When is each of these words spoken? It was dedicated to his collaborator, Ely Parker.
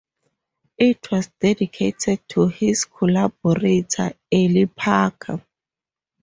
It 0.79 1.11
was 1.11 1.29
dedicated 1.39 2.27
to 2.29 2.47
his 2.47 2.85
collaborator, 2.85 4.11
Ely 4.33 4.65
Parker. 4.65 5.45